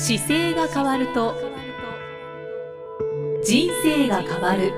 [0.00, 1.34] 姿勢が変わると
[3.44, 4.72] 人生が変わる。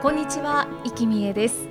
[0.00, 1.68] こんにちは生きみえです。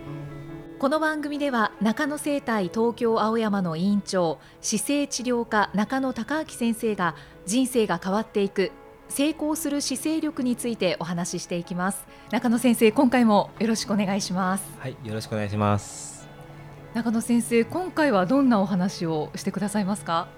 [0.77, 7.15] この番組では中野生態東京青山の委員長姿勢治療科中野孝明先生が
[7.47, 8.71] 人生が変わっていく
[9.09, 12.05] 成功する姿勢力についてお話ししていきます。
[12.29, 14.65] 中野先生今回もよろしくお願いします。
[14.77, 16.14] はいよろしくお願いします。
[16.95, 20.29] 中野先生今回はどんなお話をしてくださいますか？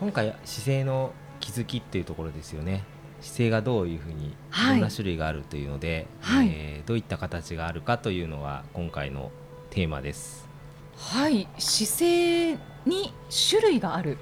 [0.00, 2.82] 今回姿勢の気づきっていうところですよね。
[3.20, 4.34] 姿勢がどういうふうにい。
[4.70, 9.30] ろんな種類があるというので、はい、えー、どういった形があるかというのは今回の
[9.68, 10.48] テーマです。
[10.96, 11.46] はい。
[11.58, 12.52] 姿勢
[12.86, 13.12] に
[13.50, 14.16] 種類がある。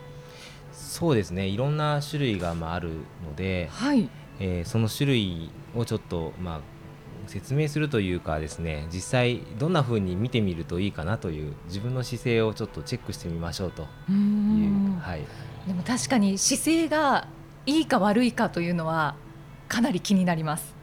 [0.72, 1.46] そうですね。
[1.46, 2.88] いろんな種類がまあある
[3.24, 4.10] ので、はい。
[4.40, 6.60] えー、その種類をちょっとまあ
[7.30, 14.98] 説明するというかですね実際どんな風に見てみるといいかなという自分の姿勢をちょっとチェックしてみましょうという。
[15.00, 15.24] はい、
[15.66, 17.28] でも確かに姿勢が
[17.66, 19.14] いいか悪いかというのは
[19.68, 20.74] かなり気になります。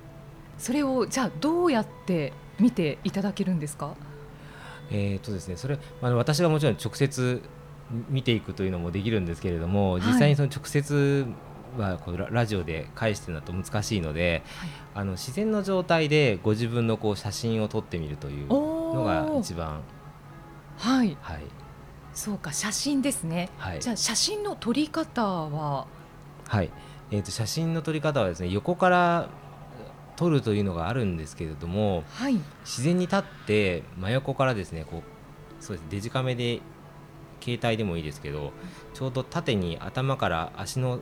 [0.57, 3.95] それをじゃあどうやって見ていただけるんですか？
[4.89, 7.41] えーとですね、それあの私がもちろん直接
[8.09, 11.25] 見ていくというのもできるんですけれども、実際にその直接
[11.77, 19.81] はこうラジオで返してるのと難しいので、はい、あの自然の状態でご自分のこう写真を撮ってみるというのが一番。
[20.77, 21.43] はい、はい、
[22.13, 25.87] そうか写真ですね、はい、じゃあ写真の撮り方は？
[26.47, 26.69] はい、
[27.11, 29.29] えーと、写真の撮り方はですね横から
[30.15, 36.59] 撮るというのがあるんですけれども、はい、自然に立って真横からですねこうそうですデジカメで
[37.41, 38.51] 携帯でもいいですけど
[38.93, 40.99] ちょうど縦に頭から足の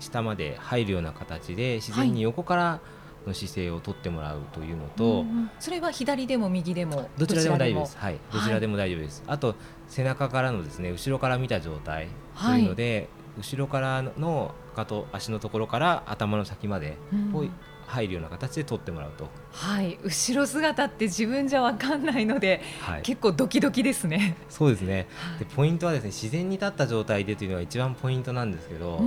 [0.00, 2.80] 下まで入るような形で自然に横から
[3.26, 5.24] の姿勢をとってもらうというのと、はい
[5.58, 7.98] それは左でも右でもどちらでも大丈夫です。
[7.98, 9.22] はい、どちらでも大丈夫です。
[9.26, 9.54] はい、あと
[9.88, 12.08] 背中からのですね後ろから見た状態
[12.40, 13.08] というので、
[13.38, 16.96] 後ろからのかと足のところから頭の先まで
[17.32, 17.44] を
[17.86, 19.28] 入るような形で撮ってもらうと。
[19.50, 19.98] はい。
[20.02, 24.36] 後ろ姿って自分じゃ分かんないので、はい、結構ドキドキですね。
[24.48, 25.08] そうですね、
[25.38, 29.00] でポイントはですね自然に立った状態でというのが一番ポイントなんですけど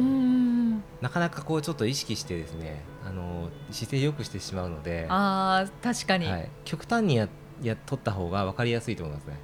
[1.01, 7.27] なかなかこうちょっと意識してですねあの姿勢よくしてしまうのであ確かに、はい、極端にや
[7.61, 9.35] や取った方が分かりやすいと思いますね。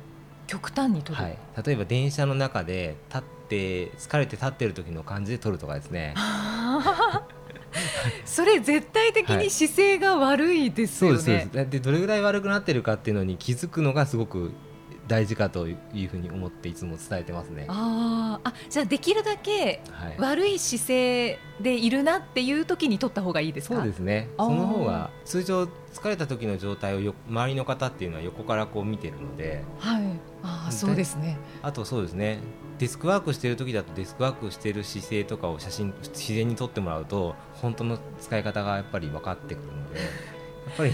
[0.48, 6.16] 極端に取る、はい、例えば電車の中で立って疲れて立ってる時の感じで取るとかですね。
[8.26, 11.70] それ絶対的に姿勢が悪いですよね、はい、そうです。
[11.70, 14.52] でどれぐらい悪くなってるかっていうのに気づくのがすごく
[15.08, 15.76] 大事かとい
[16.06, 17.66] うふうに思っていつも伝えてますね。
[17.70, 19.82] ああ、じゃあできるだけ
[20.18, 23.76] 悪い姿勢でいるなっていう時に取った方がいいですか？
[23.76, 24.30] そうですね。
[24.38, 29.64] その方が通常疲れた時の状態をよ周りの方っていうのは横からこう見てるので。
[29.80, 30.04] はい。
[30.44, 31.38] ああ、そうですね。
[31.62, 32.40] あとそうですね。
[32.78, 40.06] デスクワークしてる時だとデスクワークしてる姿勢とかを写真自然に撮ってもらうと本当の使い方がやっぱり分かってくるのでや
[40.74, 40.92] っぱり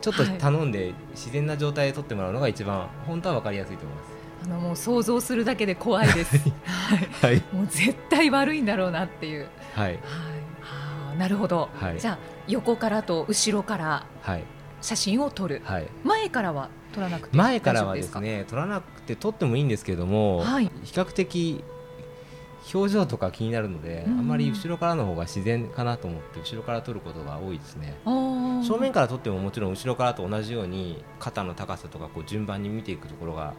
[0.00, 4.16] ちょっと頼んで自然な状態で撮ってもらうのが一番本当は分かりやすいと思います。
[4.44, 6.38] あのもう想像するだけで怖いです。
[7.22, 9.48] はい、もう絶対悪いんだろうなっていう。
[9.74, 9.86] はい。
[9.86, 9.94] はい。
[9.94, 11.68] はあ、なるほど。
[11.74, 14.06] はい、じゃあ横からと後ろから
[14.80, 15.62] 写真を撮る。
[15.64, 15.86] はい。
[16.04, 21.62] 前からは撮らなくて前からはですね撮らなくて撮ってもいいんですけれども、はい、比較的
[22.72, 27.94] 表情とか気になるので、うん、あんまり後ろからの方が自然かなと思って後ろから撮ることが多いですね。
[28.04, 33.54] 正面から撮ってももちろん後ろからと同じように肩の高さとかこう順番に見ていくところが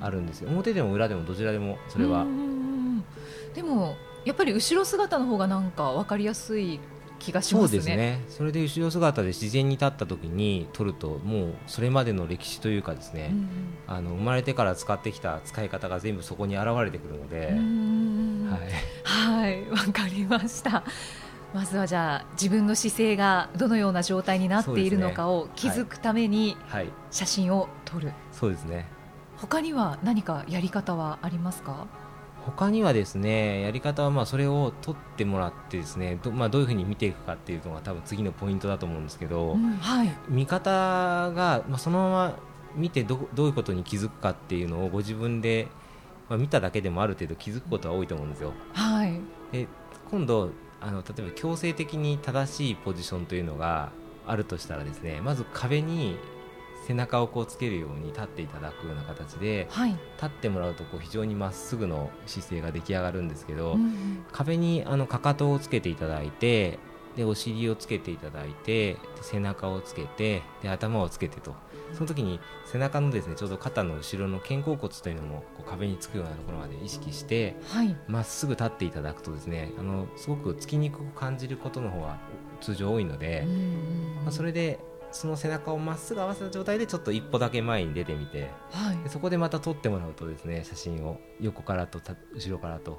[0.00, 0.50] あるんですよ。
[0.50, 2.26] 表でも裏でもどちらでもそれは。
[3.54, 6.80] でもやっぱり後ろ姿の方がなんか分かりやすい
[7.18, 7.68] 気がしますね。
[7.68, 8.24] そうですね。
[8.28, 13.48] それで後ろ姿で自然に立った時に撮るともうそれまでの歴史というかですね、うん、
[13.86, 17.52] あの生まれてから使ってきた使い方が全部そこに現れてくるので、
[18.50, 20.82] はい、わ、はい、かりました。
[21.54, 26.56] まずはじゃあ自分の姿勢がどのような状態になっているのかを気づくために
[27.10, 28.12] 写真を撮る。
[28.32, 28.86] そうですね。
[29.36, 31.86] 他には何かやり方はありますか？
[32.44, 42.38] 他にはですねやり方はまあそれを取ってもらってですねど,、まあ、どういうふうに見ていくかっていうのが多分次のポイントだと思うんですけど、うん、はい、見方が、まあ、そのまま
[42.76, 45.66] 見てどどういうことに気づくかっていうのをご自分で、
[46.28, 48.52] まあ、見ただけでもある程度気づくことは多いと思うんですよ。
[48.72, 49.20] はい、
[49.52, 49.68] で
[50.10, 50.50] 今度
[50.80, 53.92] あの例えば強制的に正しいポジションというのが
[54.26, 56.16] あるとしたらですねまず壁に
[56.86, 66.78] 背中をこうつけるように立っていただくような形で、はい、立ってもらうとこう非常にまっすぐの姿勢が出来上がるんですけど、うんうん、壁にあのかかとをつけていただいて
[67.16, 71.54] でお尻をつけていただいて背中をつけてで頭をつけてと。
[71.92, 77.56] その時に背中のですねちょうど肩の後ろの肩甲骨というのもこう壁につくようなところまで意識して
[78.08, 82.18] ま、はい、っすぐ立っていただくとですねあのすごくつきにくく感じることの方が
[82.60, 83.46] 通常多いので、
[84.22, 84.80] まあ、それで
[85.12, 92.00] その背中をまっすぐ合わせた状態でちょっと一歩だけ前に出てみて、はい、そこでまた撮ってもらうとですね写真を横からと
[92.34, 92.98] 後ろからと、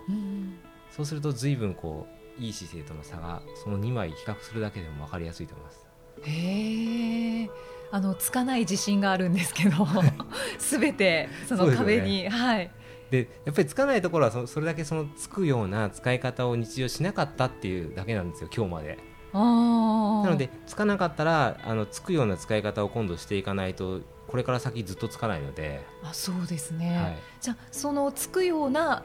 [0.90, 5.88] そうすると随分こういい姿勢との差がその2枚比較するだけでも分かりやすいと思います。
[6.24, 7.50] へえ。
[7.92, 9.88] あのつかない自信があるんですけど
[10.60, 12.72] すべてその壁に、ね、はい。
[13.10, 19.00] でやっぱりつかないところはそそれだけそのつくような使い方を日常しなかったっていうだけなんですよ今日まで。
[19.34, 25.86] なのでつかなかったらあのつくような使い方を今度していかないとこれから先ずっとつかないので。
[26.04, 29.04] あそうですね、はい、じゃあそのつくような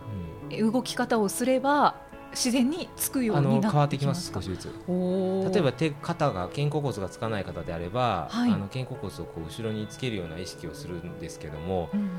[0.51, 1.97] 動き方をすれば、
[2.33, 4.75] 自然につくように変わってきます少しずつ。
[4.89, 12.11] 例えば手肩が肩甲骨がつかない方であれば、はい、あの肩甲骨をこう後ろにつけるような意識をするんですけども、うん、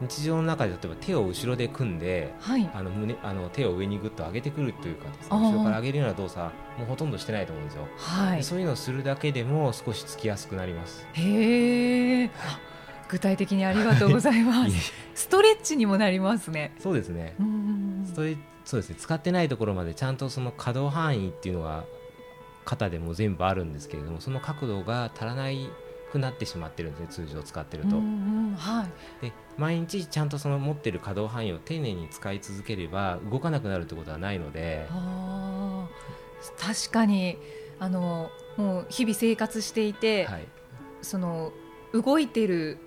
[0.00, 11.06] 日常の中で例えば手を後ろで組んで、はい、あの胸あの手を上にぐっと上げてくるというかね後ろから上げるような動作もうほとんどしてないと思うんですよ、はい、そういうのをするだけでも少しつきやすくなります。
[11.14, 12.30] へえ
[13.08, 14.92] 具体的にありがとうございます。
[15.14, 16.74] ストレッチにもなりますね。
[16.80, 17.36] そうですね。
[18.04, 18.96] ストレッそうですね。
[18.98, 21.84] 使ってないところまでちゃんとその可動範囲っていうのが
[22.64, 25.70] 肩でも全部あるんですけれどもその角度が足らない
[26.10, 27.96] くなってしまってるんですね通常使ってると。
[27.96, 28.86] は
[29.22, 34.86] い、で毎日ちゃんとその持ってる可動範囲を丁寧に使い続ければ動かなくなるってことはないので。
[36.58, 37.38] 確かに
[37.78, 40.46] あのもう日々生活していて、はい、
[41.02, 41.52] その
[41.92, 42.78] 動いてる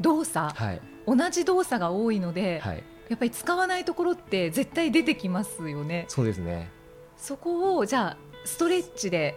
[0.00, 6.06] 動作、はい、同じ動作が多いので、はい、やっぱり使わないところって絶対出てきますよね。
[6.08, 6.70] そうですね。
[7.16, 9.36] そこをじゃあストレッチで。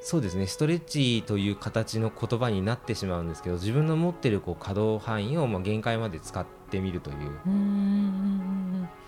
[0.00, 0.46] そうですね。
[0.46, 7.16] ストレッチという形の言葉になってしまうんですけど自分の持っているこう可動範囲をまあ限界まで使ってみるという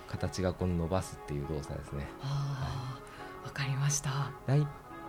[0.09, 2.09] 形がこの伸ばすっていう動作ですね。
[2.21, 3.01] わ、は
[3.49, 4.33] い、かりました。
[4.47, 4.67] だい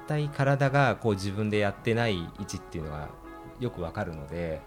[0.07, 3.09] たい体がこう自分でやってない位置っていうのが
[3.59, 4.61] よくわかるので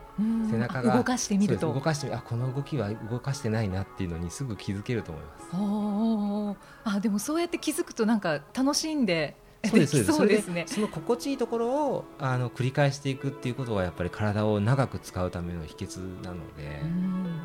[0.51, 1.73] 背中が動かしてみると。
[1.73, 6.59] 動かしてあこの動きは動かしてないなっていうのにすぐ気づけると思います。
[6.97, 10.49] あでもそうやって気づくとなんか楽しんでそうですそうです。
[10.49, 10.65] ね。
[10.67, 16.83] その心地いいところをあの繰り返していくっていうことがやっぱり体を長く使うための秘訣なので。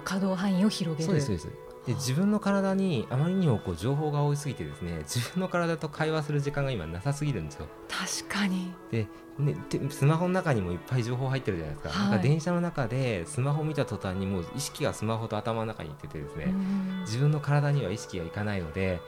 [0.04, 1.06] 可動範囲を広げる。
[1.06, 7.68] そうですそうですで自分の体にあまりにもこう情報が多すぎてですね 自分の体と会話する時間が今なさすぎるんですよ。
[7.88, 8.74] 確かに。
[8.92, 9.08] で
[9.40, 9.56] ね、
[9.90, 16.54] スマホの中にもいっぱい情報入ってるじゃないですか,、なんか電車の中でスマホを見た途端にもう意識がスマホと頭の中にいっててですね
[17.02, 19.00] 自分の体には意識がいかないので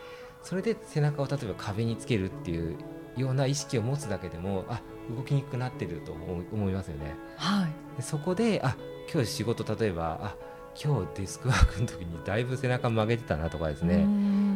[0.43, 2.77] それで背中を例えば壁につけるっていう
[3.17, 4.81] ような意識を持つだけでもあ
[5.15, 7.15] 動きにくくなってると思いますよね。
[7.35, 8.75] はい、でそこであ
[9.11, 10.35] 今日仕事例えばあ
[10.81, 14.07] 今日デスクワークの時にだいぶ背中曲げてたなとかですね。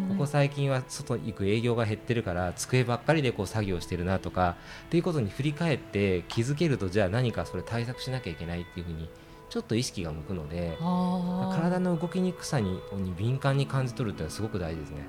[0.09, 4.55] ここ最近は外行く営業が減ってるから机ばっかりでこう作業してるなとか
[4.85, 9.09] っていうことに振り返って気づけるとじゃあ何かそれ対策しなきゃいけないっていうふうに
[9.49, 12.79] ちょっと意識が向くので体の動きにくさに
[13.17, 15.03] 敏感に感じ取るっていうのはすごく大事ですね。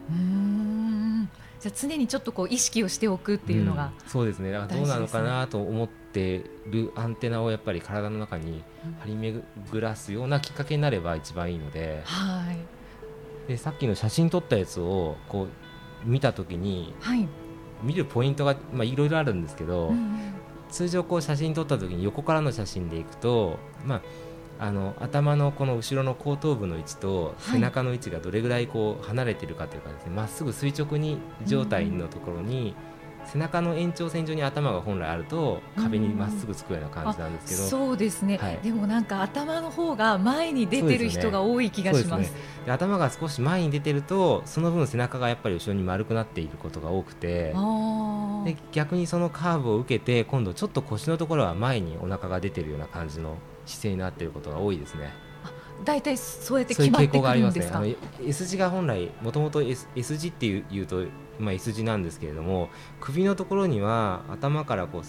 [1.60, 4.52] じゃ常にちょっとこう意識をしておくっていうのが、うん、そうですね。
[4.52, 8.62] だからどうなのかなと思ってるアンテナをやっぱり体の中に
[9.00, 9.42] 張り巡
[9.80, 12.44] らすようなきっかけになれば一番いいので,、は
[13.46, 17.28] い、でさっきの写真撮ったやつをこう見た時に、はい、
[17.82, 20.34] 見るポイントが、まあ、いろいろあるんですけど、うん、
[20.68, 32.74] 通常こう写真撮った時に横からの写真でいくと、まあ、あの頭のこの後ろの後頭部の位置と背中の位置がどれぐらいこう離れているかというかですねま、はい、っすぐ垂直に状態のところに、
[33.26, 42.30] 背中の延長線上に頭が本来あると壁にまっすぐつくような感じなんですけど、うん、そうですね、はい、でもなんか頭の方が前に出てる人が多い気がします、ね。
[42.66, 47.54] で、頭が少し前に出てるとその分背中がやっぱり後ろに丸くなっていることが多くて
[48.44, 55.12] で逆にそのカーブを受けて今度ちょっと腰のところは前にお腹が出てるような感じの姿勢になっていることが多いですね。
[55.84, 57.78] 大体そうやって決まってくるんですか？
[57.78, 58.28] そういう傾向がありますね。
[58.28, 61.04] S 字が本来もともと S, S 字っていういうと
[61.38, 62.68] まあ S 字なんですけれども、
[63.00, 65.02] 首のところには頭からこう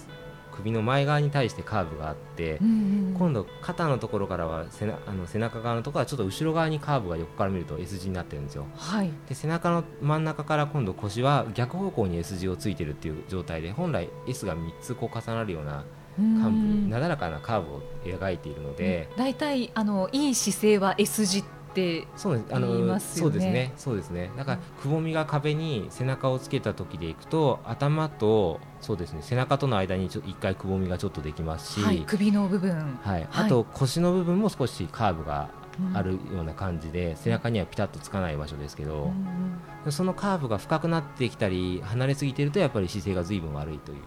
[0.51, 2.71] 首の前側に対してカーブがあって、うんう
[3.11, 8.65] ん、今度肩のところからは背あの背中側のところはちょっと後ろ側にカーブが横から見ると S 字になってるんですよ。
[8.77, 15.83] はい、で背中の真ん中から今度腰は逆方向に S 字をついてるっていう状態で本来 S が3つこう重なるような
[16.15, 21.43] カーブなだらかなカーブを描いているので大体、あのいい姿勢は S 字っ
[21.75, 22.55] てそうです。
[22.55, 23.73] あのそうですね。
[23.75, 24.31] そうですね。
[24.37, 29.19] だからくぼみが壁に背中をつけた時でいくと頭とそうですね。
[29.21, 35.49] 背中との間にちょ一回くぼみがちょっとできますし、はい、首の部分、はい、あと腰の部分も少しカーブが
[35.93, 39.11] あるような感じで、うん、背中にはピタッとつかない場所ですけど、
[39.85, 43.97] うん、そのカーブが深くなってきたり離れすぎてるとやっぱり姿勢が随分悪いという。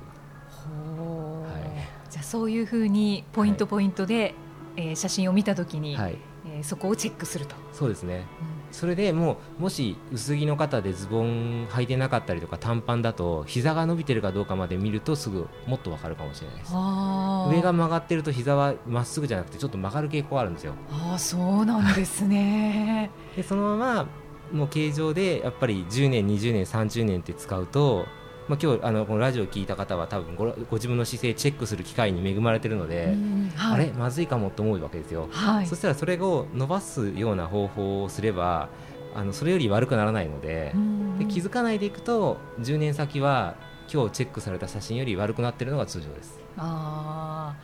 [2.09, 4.35] はい、じゃあそういうふうにポイントポイントで、はい、
[4.77, 6.19] えー、写真を見たときに、はい。
[6.47, 7.55] えー、そこをチェックすると。
[7.73, 8.25] そうですね、
[8.73, 16.73] それでもうもし薄着の方でズボン履いてなかったりとか短パンだと膝が伸びてるかどうかまで見るとすぐもっとわかるかもしれないです。
[16.73, 20.75] 上が曲がってると膝はまっすぐじゃなくてちょっと曲がる傾向があるんですよ。
[20.91, 23.11] ああそうなんですね。
[23.37, 24.09] でそのまま
[24.53, 28.07] の形状でやっぱり10年20年30年って使うと
[28.49, 33.15] まあ、今日あのこのラジオを聞いた方は多分ごご自分の姿勢チェックする機会に恵まれているので、
[33.55, 38.71] はい、あれまずいかもと思うわけですよ、はい、そしたらそれを伸ばすような方法をすれば
[39.15, 40.73] あのそれより悪くならないので
[41.19, 43.57] で気づかないでいくと10年先は
[43.93, 46.39] 今日チェックされた写真より悪くなっているのが通常です。
[46.57, 47.55] あ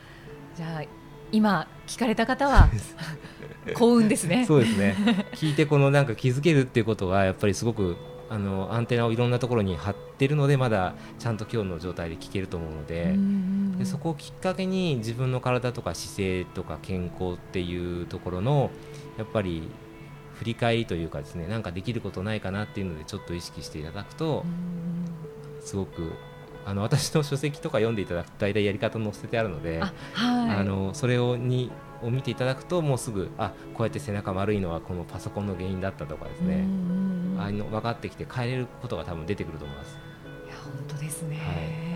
[0.55, 0.83] じゃあ
[1.31, 2.69] 今聞かれた方は
[3.73, 4.45] 幸運ですね。
[4.45, 4.95] そうですね。
[5.33, 7.95] 聞いてこのなんか気づけるっていうことがやっぱりすごく
[8.29, 13.15] あのアンテナをいろんなところに貼ってるのでまだちゃんと今日の状態で聞けると思うので
[13.77, 18.71] でそこをきっかけに自分の体とか姿勢とか健康っていうところの
[19.17, 19.69] やっぱり
[20.35, 24.43] 振り返りというかですねなんかできることないかなっていうのでちょっと意識していただくと
[25.61, 26.13] すごく
[26.65, 36.65] あの私の書籍とか読んでいただくと大体やり方載せてあるのであ、はい、あのそれをにを見ていただくともうすぐあこうやって背中丸いのはこのパソコンの原因だったとかですね
[37.39, 39.97] あの分かってきて変えれることが多分出てくると思います。
[40.45, 41.41] いや本当ですね、は
[41.91, 41.95] い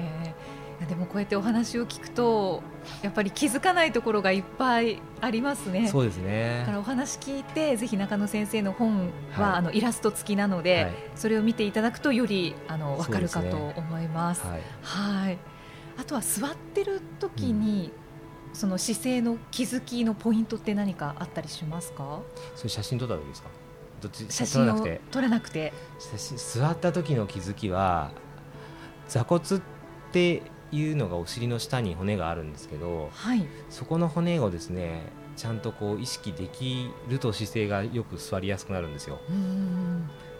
[0.87, 2.63] でもこうやってお話を聞くと
[3.03, 5.89] やっぱり気づかないところがいっぱいありますね。
[5.89, 6.59] そうですね。
[6.61, 14.41] だからお話聞いてぜひ中野先生の本は、はい、あのイラスト付きなので、はい、それを見ていただくとよりあのわかるかと思います。
[14.41, 14.61] すね、はい、
[15.25, 15.37] はい。
[15.99, 17.91] あとは座ってる時に、
[18.49, 22.21] うん、その姿勢の気づきのポイントって何かあったりしますか？
[22.55, 23.49] それ写真撮った時ですか？
[23.99, 24.25] どっち？
[24.29, 25.73] 写真を撮らなくて。
[25.99, 28.11] 写真座った時の気づきは
[29.07, 29.61] 座骨っ
[30.11, 30.41] て
[30.71, 35.01] いうのがお尻の下に骨があるんですけど、はい、そこの骨をですね
[35.35, 39.19] ちゃんとこう意識できると姿勢がよく座りやすくなるんですよ。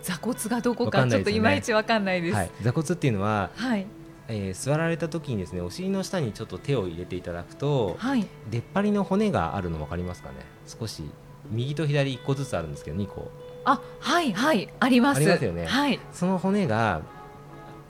[0.01, 2.35] 座骨がどこかちょっといまいちわかんないです。
[2.35, 3.85] はい、座骨っていうのは、はい、
[4.27, 10.35] えー、座られた時にですねお尻の下にちょっと手を入れていただくと、はい、出っ張りの骨があるの分かりますかね？
[10.67, 11.03] 少し
[11.49, 13.31] 右と左1個ずつあるんですけど2個
[13.65, 15.17] あはいはいあります。
[15.17, 17.01] ありますよね、はい、その骨が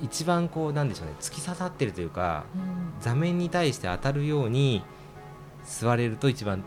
[0.02, 4.82] 一番こうなんでしょうね突き刺さってるというか、うん、座面に対して当たるように
[5.66, 6.64] 座れると一番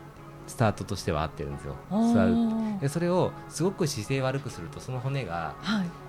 [0.46, 1.76] スタートとしては合ってるんですよ。
[1.90, 2.34] 座る
[2.80, 5.54] でそれをすごく姿勢悪くするとその骨が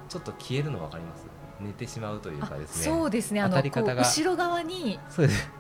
[0.10, 1.26] ちょっと消えるの分かります、
[1.64, 2.84] 寝てしまうというかですね。
[2.86, 3.42] そうですね。
[3.42, 5.00] あの後ろ側に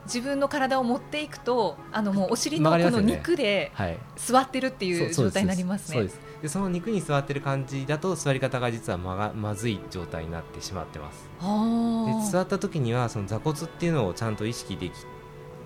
[0.06, 3.72] 自分の体を持っていくとあの もうお尻のこの肉で
[4.16, 5.98] 座ってるっていう状態になりますね。
[5.98, 6.20] そうです。
[6.42, 11.30] でその肉に座ってる感じだと座り方が実はまがまずい状態になってしまってます。
[11.40, 14.94] で座った時にはその座骨っていうのをちゃんと意識でき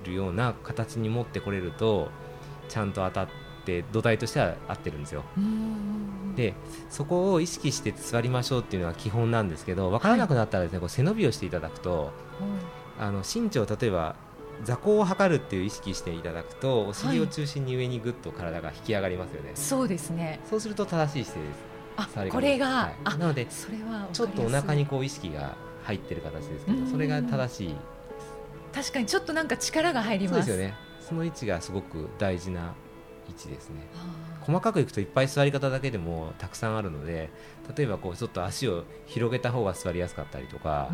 [0.06, 2.10] るような形に持ってこれると
[2.70, 3.47] ちゃんと当たって
[3.92, 5.24] 土台としては合ってるんですよ。
[6.36, 6.54] で
[6.90, 12.12] そこを意識して座りましょうっていうのは基本なんですけど分からなくなったらですね、はい、こう背伸びをしていただくと、
[13.00, 14.16] あの身長例えば
[14.64, 20.40] 座高を測るっていう意識していただくとお尻を中心に上にぐっと体が引き上がりますよね、はい、そうですね。
[20.50, 21.68] そうすると正しい姿勢です。
[21.98, 27.76] あこれが、はい、なのでそれはちょっとお腹にこう意識が入ってる形ですけどそれが正しい
[28.72, 30.48] 確かにちょっとなんか力が入ります。
[30.48, 30.76] そうですよね。
[31.00, 32.76] その位置がすごく大事な
[33.30, 33.82] 位置ですね。
[34.42, 37.30] 細かくいくといっぱい座り方だけでもたくさんあるので
[37.76, 40.90] 例えばこうちょっと足を広げた方が座りやすかったりとか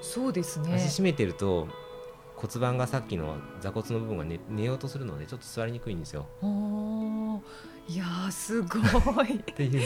[0.00, 0.74] そうですね。
[0.74, 1.68] 足締めてると
[2.36, 6.26] 骨盤がさっきの座骨の部分が寝寝ようとするのでちょっと座りにくいんですよ。
[7.88, 8.78] いやすご
[9.24, 9.36] い。
[9.36, 9.82] っていう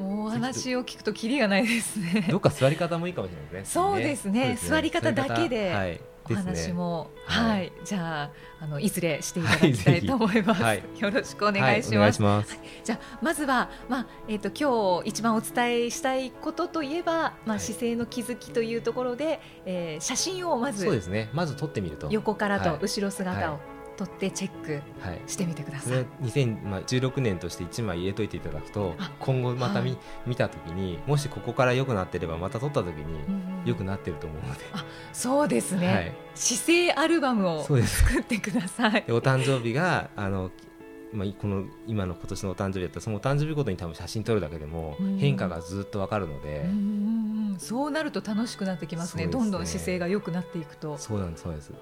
[0.00, 2.26] もうお話を聞くときりがないですね。
[2.30, 3.82] どっか座り方もいいかもしれないですね。
[3.82, 4.56] そうですね。
[4.56, 4.70] すね。
[4.70, 8.30] 座り方だけで、はい、お話も、ね、はい、はい、じゃあ
[8.60, 10.62] あのいずれしていただきたいと思います。
[10.62, 12.22] はい、 よろしくお願いします。
[12.22, 12.58] はい、ます。
[12.84, 21.28] じゃあまずはまあえっ、ー、と今日一番お伝えしたいことといえばまあ姿勢の気づきというところで、えー、写真をまずそうですね。
[21.32, 22.08] まず撮ってみると。
[22.10, 23.77] 横からと後ろ姿を。
[23.98, 24.80] 取ってチェック
[25.26, 25.94] してみてください。
[25.94, 33.18] はい、2016年として1枚入れといていただくと今後また見,、見た時にもしここから良くなってればまた撮った時に
[33.64, 39.04] 良くなってると思うので、あそうですね、はい、姿勢アルバムを作ってください。
[39.08, 40.52] お誕生日があの
[41.10, 51.72] まあ、この今の今年のお誕生日だったらそのお誕生日ごとに多分写真撮るだけでも変化がずっとわかるので、うそうなると楽しくなってきますね、ね、どんどん姿勢が良くなっていくとそうなんですそうです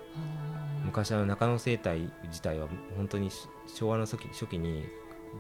[0.87, 3.31] 昔の中野生態自体は本当に
[3.66, 4.85] 昭和の初期初期に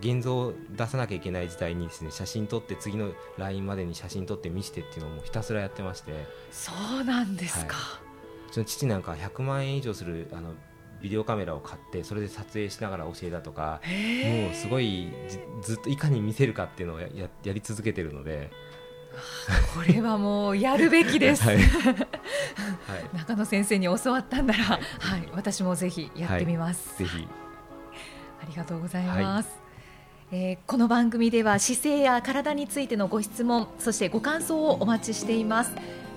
[0.00, 6.12] 現像を出さなきゃいけない時代にですね写真撮って次の LINE までに写真撮って見せてっていうのをもひたすらやってまして。
[6.50, 8.00] そうなんですか、は
[8.46, 10.54] い、うちの父なんか100万円以上するあの
[11.00, 15.12] ビデオカメラを買ってそれで撮影しながら教えたとかもうすごい
[15.62, 17.08] ずっといかに見せるかっていうのをや
[17.44, 18.50] やり続けてるので。
[19.74, 21.58] これはもうやるべきです、はい、
[23.14, 27.26] 中野先生に教わったんなら、はい、はい、私もぜひやってみます、ぜひ。
[28.42, 29.48] ありがとうございます、
[30.30, 35.72] えー、この番組では姿勢や体についてのご質問そしてご感想をお待ちしています。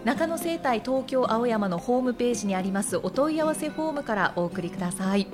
[0.05, 5.27] 中野生態東京青山のホームページにありますお問い合わせフォームからお送りください。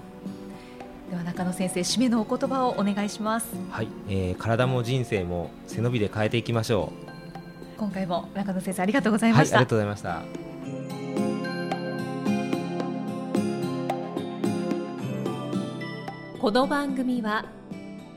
[1.11, 3.47] では中野先生締めのお言葉をお願いします。
[3.69, 7.04] はい、えー、体も人生も背伸びで変えていきましょう
[7.77, 10.23] 今回も中野先生ありがとうございました、はい、ありがとうございました
[16.39, 17.45] この番組は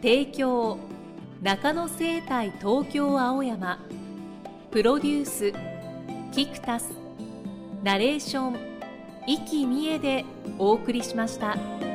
[0.03, 0.79] 提供
[1.43, 3.79] 中野生態東京青山
[4.71, 5.53] プロデュース
[6.33, 6.93] キクタス
[7.83, 8.57] ナレーション
[9.27, 10.25] 生きみえで
[10.59, 11.88] お送りしました。